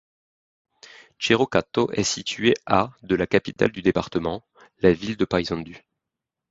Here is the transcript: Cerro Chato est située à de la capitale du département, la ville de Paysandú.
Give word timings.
Cerro 1.19 1.45
Chato 1.53 1.91
est 1.91 2.01
située 2.03 2.55
à 2.65 2.89
de 3.03 3.13
la 3.13 3.27
capitale 3.27 3.69
du 3.71 3.83
département, 3.83 4.43
la 4.79 4.93
ville 4.93 5.15
de 5.15 5.25
Paysandú. 5.25 5.75